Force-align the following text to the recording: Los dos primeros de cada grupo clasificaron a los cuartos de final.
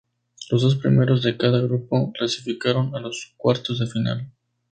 Los 0.49 0.63
dos 0.63 0.77
primeros 0.77 1.21
de 1.21 1.37
cada 1.37 1.59
grupo 1.59 2.11
clasificaron 2.11 2.95
a 2.95 2.99
los 2.99 3.35
cuartos 3.37 3.77
de 3.77 3.85
final. 3.85 4.31